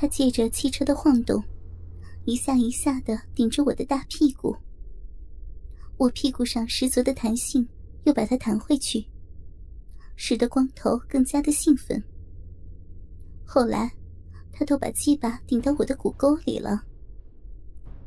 [0.00, 1.44] 他借着汽车的晃动，
[2.24, 4.56] 一下一下的顶着我的大屁股。
[5.98, 7.68] 我屁股上十足的弹性
[8.04, 9.04] 又把他弹回去，
[10.16, 12.02] 使得光头更加的兴奋。
[13.44, 13.92] 后来，
[14.50, 16.82] 他都把鸡巴顶到我的骨沟里了。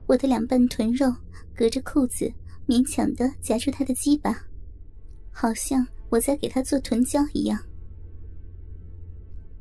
[0.07, 1.15] 我的两半臀肉
[1.55, 2.25] 隔着裤子
[2.67, 4.35] 勉强的夹住他的鸡巴，
[5.31, 7.63] 好像我在给他做臀交一样。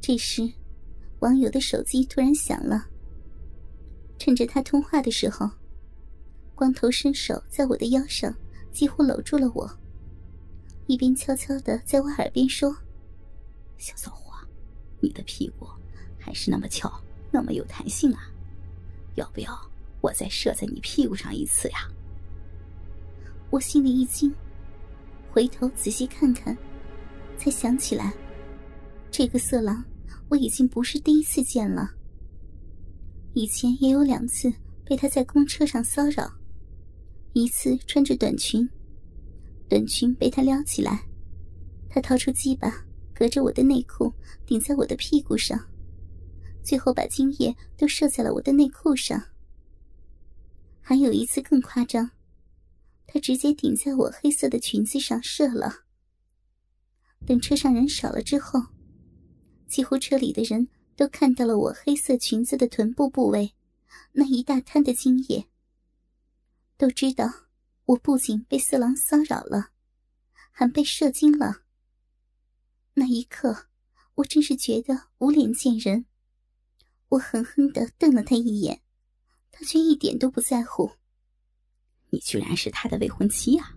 [0.01, 0.51] 这时，
[1.23, 2.85] 网友的手机突然响了。
[4.19, 5.49] 趁着他通话的时候，
[6.57, 8.35] 光头伸手在我的腰上
[8.73, 9.71] 几乎搂住了我，
[10.89, 12.77] 一边悄悄的在我耳边说
[13.79, 14.35] ：“小骚货，
[15.01, 15.69] 你的屁股
[16.19, 16.93] 还是那么翘，
[17.31, 18.29] 那么有弹性啊，
[19.15, 19.59] 要不要？”
[20.03, 21.89] 我再射在你屁股上一次呀！
[23.51, 24.35] 我心里一惊，
[25.31, 26.59] 回头仔细看看，
[27.39, 28.13] 才想起来，
[29.13, 29.85] 这个色狼
[30.33, 31.91] 我已经不是第一次见了。
[33.35, 34.51] 以前也有两次
[34.83, 36.33] 被他在公车上骚扰，
[37.35, 38.67] 一次穿着短裙，
[39.69, 41.07] 短裙被他撩起来，
[41.87, 42.83] 他掏出鸡巴，
[43.15, 44.11] 隔着我的内裤
[44.47, 45.69] 顶在我的屁股上，
[46.65, 49.23] 最后把精液都射在了我的内裤上。
[50.81, 52.11] 还有一次更夸张，
[53.07, 55.81] 他直接顶在我黑色的裙子上射了。
[57.27, 58.59] 等车上人少了之后，
[59.73, 63.55] 几乎车里的人都看到了我黑色裙子的臀部部位
[64.13, 65.49] 那一大滩的精液，
[66.77, 67.25] 都知道
[67.87, 69.71] 我不仅被色狼骚扰了，
[70.51, 71.63] 还被射精了。
[72.93, 73.69] 那一刻，
[74.17, 76.05] 我真是觉得无脸见人，
[77.09, 78.83] 我狠狠的瞪了他一眼。
[79.51, 80.91] 他却一点都不在乎。
[82.11, 83.75] 你居然是他的未婚妻啊！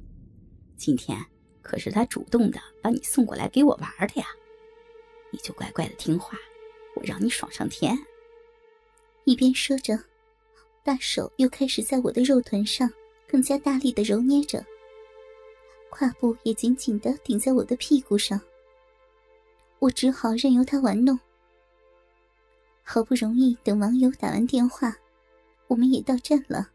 [0.76, 1.18] 今天
[1.62, 4.26] 可是他主动的把你送过来给我玩的呀！
[5.36, 6.38] 你就乖乖的听话，
[6.96, 7.94] 我让你爽上天。
[9.26, 10.00] 一边说着，
[10.82, 12.90] 大手又开始在我的肉臀上
[13.28, 14.66] 更加大力的揉捏着，
[15.90, 18.40] 胯部也紧紧的顶在我的屁股上。
[19.80, 21.20] 我只好任由他玩弄。
[22.82, 24.96] 好不容易等网友打完电话。
[25.68, 26.70] 我们也到站了，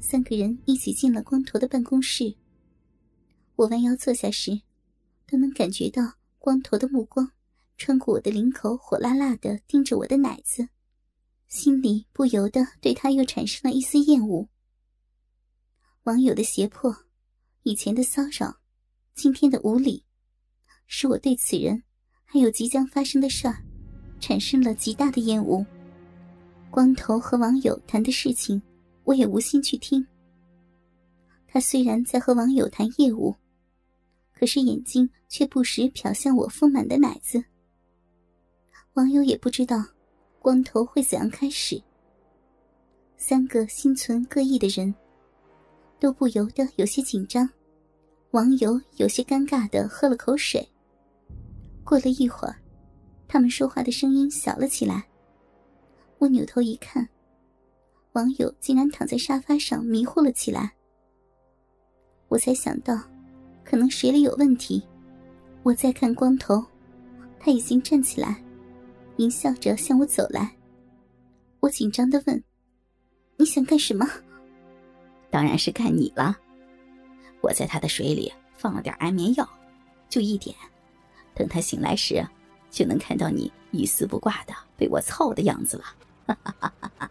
[0.00, 2.34] 三个人一起进了光头的办公室。
[3.56, 4.62] 我弯腰坐下时，
[5.26, 7.30] 都能感觉到光头的目光
[7.80, 10.68] 穿过我的领口，火辣辣的盯着我的奶子，
[11.48, 14.46] 心里不由得对他又产生了一丝厌恶。
[16.02, 16.94] 网友的胁迫，
[17.62, 18.54] 以前的骚扰，
[19.14, 20.04] 今天的无礼，
[20.86, 21.82] 使我对此人
[22.26, 23.64] 还有即将发生的事儿，
[24.20, 25.64] 产生了极大的厌恶。
[26.70, 28.60] 光头和网友谈的事情，
[29.04, 30.06] 我也无心去听。
[31.48, 33.34] 他虽然在和网友谈业务，
[34.34, 37.42] 可是眼睛却不时瞟向我丰满的奶子。
[38.94, 39.84] 网友也不知道，
[40.40, 41.80] 光头会怎样开始。
[43.16, 44.92] 三个心存各异的人，
[46.00, 47.48] 都不由得有些紧张。
[48.32, 50.66] 网友有些尴尬的喝了口水。
[51.84, 52.56] 过了一会儿，
[53.28, 55.06] 他们说话的声音小了起来。
[56.18, 57.08] 我扭头一看，
[58.12, 60.72] 网友竟然躺在沙发上迷糊了起来。
[62.28, 63.00] 我才想到，
[63.64, 64.82] 可能水里有问题。
[65.62, 66.64] 我再看光头，
[67.38, 68.42] 他已经站起来，
[69.20, 70.50] 淫笑着向我走来。
[71.60, 72.42] 我紧张的问
[73.36, 74.08] ：“你想干什么
[75.28, 76.34] ？”“当然是干你了。
[77.42, 79.46] 我在他的水里放了点安眠药，
[80.08, 80.56] 就一点。
[81.34, 82.26] 等他醒来时，
[82.70, 85.84] 就能看到你一丝不挂的被我操的样子了。”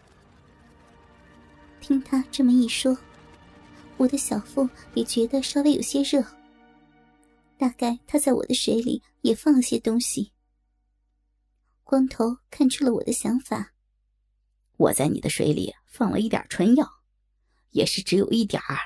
[1.80, 2.98] 听他这么一说，
[3.96, 6.24] 我的小腹也觉得稍微有些热。
[7.56, 10.32] 大概他在我的水里也放了些东西。
[11.90, 13.72] 光头看出了我的想法，
[14.76, 16.88] 我在你的水里放了一点春药，
[17.70, 18.78] 也是只有一点儿，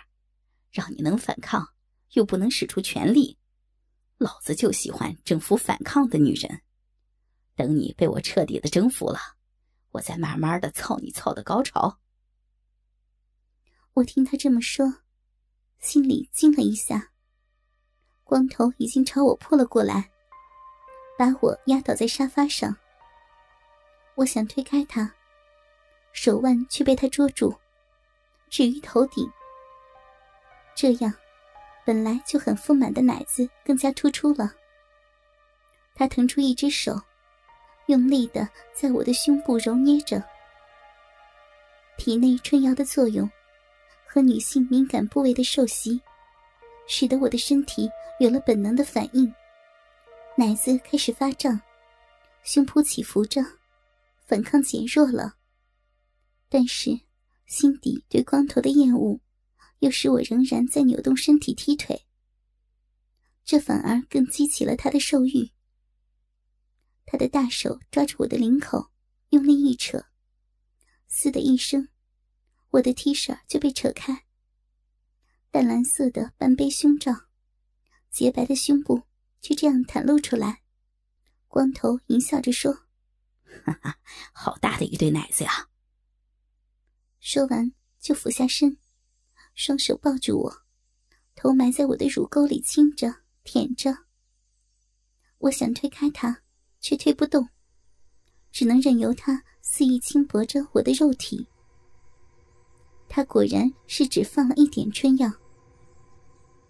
[0.71, 1.69] 让你能反抗，
[2.13, 3.37] 又不能使出全力。
[4.17, 6.63] 老子就喜欢征服反抗的女人。
[7.55, 9.19] 等你被我彻底的征服了。
[9.91, 11.99] 我再慢慢的操你操的高潮。
[13.93, 15.03] 我听他这么说，
[15.79, 17.13] 心里惊了一下。
[18.23, 20.11] 光头已经朝我扑了过来，
[21.19, 22.75] 把我压倒在沙发上。
[24.15, 25.13] 我想推开他，
[26.13, 27.55] 手腕却被他捉住，
[28.49, 29.31] 置于头顶。
[30.75, 31.13] 这样，
[31.85, 34.53] 本来就很丰满的奶子更加突出了。
[35.95, 37.01] 他腾出一只手。
[37.89, 40.25] 用力的在我的胸部揉捏着，
[41.99, 43.31] 体内春药的作用
[44.07, 46.01] 和女性敏感部位的受袭，
[46.87, 47.91] 使得我的身体
[48.21, 49.31] 有了本能的反应，
[50.35, 51.61] 奶子开始发胀，
[52.43, 53.43] 胸脯起伏着，
[54.25, 55.37] 反抗减弱了，
[56.49, 57.01] 但是
[57.47, 59.21] 心底对光头的厌恶，
[59.81, 62.07] 又使我仍然在扭动身体踢腿。
[63.45, 65.51] 这反而更激起了他的兽欲。
[67.05, 68.91] 他的大手抓住我的领口，
[69.29, 70.07] 用力一扯，
[71.07, 71.89] 嘶的一声，
[72.71, 74.25] 我的 T 恤就被扯开。
[75.51, 77.13] 淡蓝色的半杯胸罩，
[78.11, 79.03] 洁白的胸部
[79.43, 80.63] 就这样袒露出来。
[81.47, 82.84] 光头淫笑着说
[83.65, 83.99] ：“哈哈，
[84.33, 85.69] 好大的一对奶子呀！”
[87.21, 88.77] 说完就俯下身，
[89.55, 90.63] 双手抱住我，
[91.35, 93.97] 头埋在我的乳沟里亲着、舔着。
[95.39, 96.43] 我想推开他，
[96.81, 97.49] 却推不动，
[98.53, 101.49] 只能任由他肆意轻薄着我的肉体。
[103.09, 105.31] 他果然是只放了一点春药。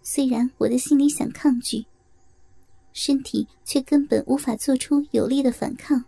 [0.01, 1.85] 虽然我的心里想抗拒，
[2.93, 6.03] 身体却根本无法做出有力的反抗。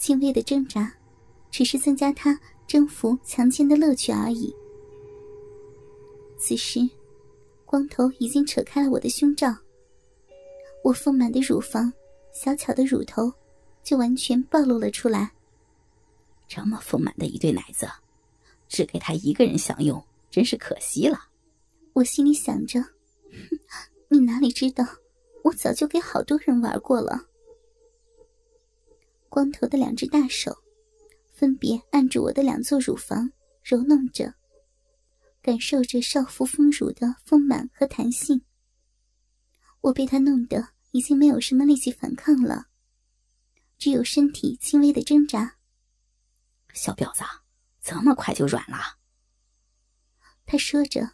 [0.00, 0.90] 轻微的挣扎，
[1.50, 4.50] 只是增加他征服强奸的乐趣而已。
[6.38, 6.80] 此时，
[7.66, 9.54] 光头已经扯开了我的胸罩，
[10.82, 11.92] 我丰满的乳房、
[12.32, 13.30] 小巧的乳头
[13.84, 15.32] 就完全暴露了出来。
[16.48, 17.86] 这么丰满的一对奶子，
[18.70, 21.26] 只给他一个人享用，真是可惜了。
[21.92, 23.58] 我心里想着，哼
[24.08, 24.82] 你哪里知道，
[25.44, 27.26] 我早就给好多人玩过了。
[29.30, 30.54] 光头的两只大手，
[31.32, 33.30] 分别按住我的两座乳房，
[33.62, 34.34] 揉弄着，
[35.40, 38.42] 感受着少妇丰乳的丰满和弹性。
[39.80, 42.66] 我被他弄得已经没有什么力气反抗了，
[43.78, 45.56] 只有身体轻微的挣扎。
[46.74, 47.22] 小婊子，
[47.80, 48.98] 这么快就软了？
[50.44, 51.12] 他说着。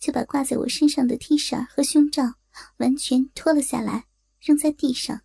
[0.00, 2.22] 就把挂在我身上的 T 恤和胸罩
[2.78, 4.06] 完全脱了下来，
[4.40, 5.20] 扔在地上。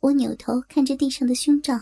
[0.00, 1.78] 我扭头看着地上的胸罩，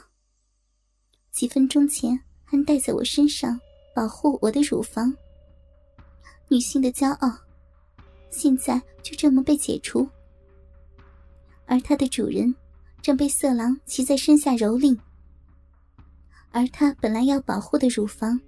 [1.33, 3.61] 几分钟前还戴在我身上
[3.95, 5.13] 保护我的乳房，
[6.49, 7.31] 女性的骄傲，
[8.31, 10.09] 现在就这么被解除。
[11.67, 12.55] 而它的主人
[13.03, 14.99] 正被色狼骑在身下蹂躏，
[16.51, 18.41] 而他本来要保护的乳房，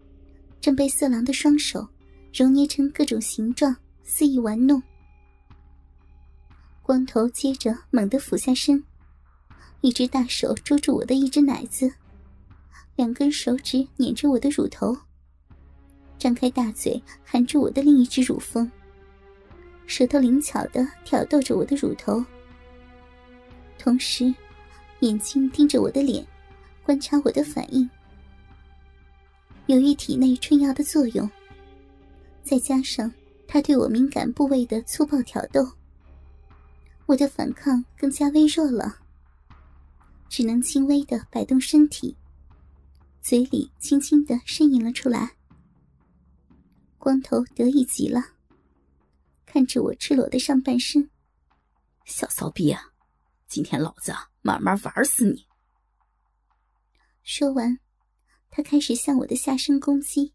[0.60, 1.86] 正被色狼的双手。
[2.30, 3.74] 揉捏成各种形状，
[4.04, 4.80] 肆意玩弄。
[6.82, 8.84] 光头接着猛地俯下身，
[9.80, 11.92] 一只大手捉住我的一只奶子，
[12.96, 14.96] 两根手指捻着我的乳头，
[16.18, 18.70] 张开大嘴含住我的另一只乳峰，
[19.86, 22.24] 舌头灵巧的挑逗着我的乳头，
[23.78, 24.34] 同时
[25.00, 26.26] 眼睛盯着我的脸，
[26.82, 27.88] 观察我的反应。
[29.66, 31.28] 由于体内春药的作用。
[32.42, 33.12] 再加上
[33.46, 35.70] 他对我敏感部位的粗暴挑逗，
[37.04, 38.96] 我的反抗更加微弱了，
[40.28, 42.16] 只能轻微的摆动身体，
[43.20, 45.36] 嘴里轻轻的呻吟了出来。
[46.98, 48.22] 光头得意极了，
[49.46, 51.10] 看着我赤裸的上半身，
[52.04, 52.92] 小骚逼啊，
[53.46, 55.46] 今天老子慢慢玩死你！
[57.22, 57.78] 说完，
[58.50, 60.34] 他开始向我的下身攻击。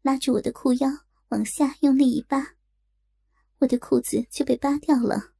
[0.00, 0.88] 拉住我的裤腰，
[1.28, 2.54] 往下用力一扒，
[3.58, 5.31] 我的裤子就被扒掉了。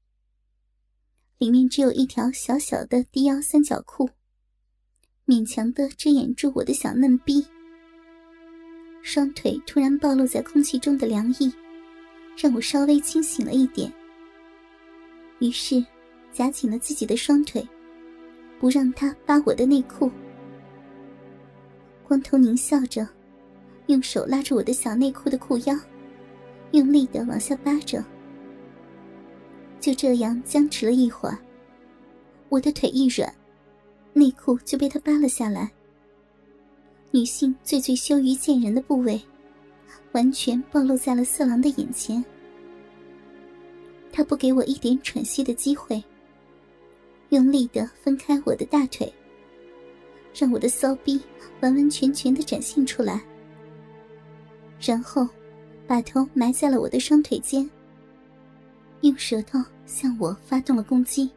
[1.42, 4.08] 里面只有一条小小的低腰三角裤，
[5.26, 7.44] 勉强的遮掩住我的小嫩逼。
[9.02, 11.52] 双腿突然暴露在空气中的凉意，
[12.36, 13.92] 让我稍微清醒了一点。
[15.40, 15.84] 于是，
[16.32, 17.68] 夹紧了自己的双腿，
[18.60, 20.08] 不让他扒我的内裤。
[22.06, 23.04] 光头狞笑着。
[23.86, 25.76] 用手拉住我的小内裤的裤腰，
[26.70, 28.00] 用力的往下扒着。
[29.82, 31.36] 就这样僵持了一会儿，
[32.48, 33.34] 我的腿一软，
[34.12, 35.68] 内裤就被他扒了下来。
[37.10, 39.20] 女性最最羞于见人的部位，
[40.12, 42.24] 完全暴露在了色狼的眼前。
[44.12, 46.00] 他不给我一点喘息的机会，
[47.30, 49.12] 用力的分开我的大腿，
[50.32, 51.20] 让我的骚逼
[51.60, 53.20] 完完全全的展现出来。
[54.80, 55.28] 然后，
[55.88, 57.68] 把头埋在了我的双腿间，
[59.00, 61.30] 用舌头向我发动了攻击。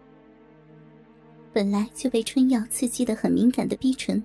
[1.54, 4.24] 本来就被春药刺激的很敏感的逼唇，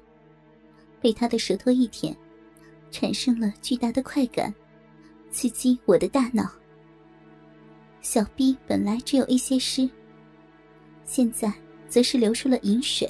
[1.01, 2.17] 被他的舌头一舔，
[2.91, 4.53] 产生了巨大的快感，
[5.31, 6.51] 刺激我的大脑。
[8.03, 9.89] 小逼本来只有一些湿，
[11.05, 11.53] 现在
[11.89, 13.09] 则是流出了饮水。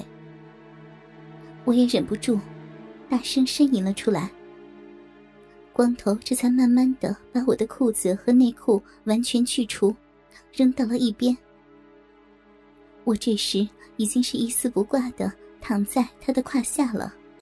[1.63, 2.39] 我也忍不住，
[3.09, 4.29] 大声呻吟了出来。
[5.73, 9.95] 光头这才慢慢的把我的裤子和内裤完全去除，
[10.53, 11.35] 扔到了一边。
[13.03, 17.13] 我这时已经是一丝不挂的躺在他的胯下了。